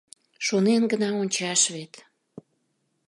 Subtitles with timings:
[0.45, 1.93] —Шонен гына ончаш вет!